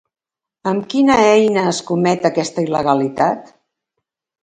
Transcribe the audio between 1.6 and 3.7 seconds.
es comet aquesta il·legalitat?